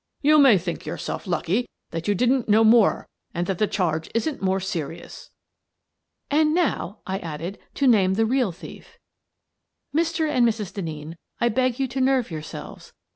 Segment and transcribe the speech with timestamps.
[0.23, 3.05] "You may think yourself lucky that you didn't know more
[3.35, 5.29] and that the charge isn't more serious.""
[6.31, 8.97] And now," I added," to name the real thief.
[9.95, 10.27] Mr.
[10.27, 10.73] and Mrs.
[10.73, 12.93] Denneen, I beg you to nerve your selves.